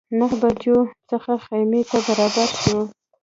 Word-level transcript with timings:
نهه 0.19 0.35
بجو 0.41 0.77
څخه 1.09 1.31
خیمې 1.45 1.81
ته 1.89 1.97
برابر 2.07 2.47
شوو. 2.61 2.81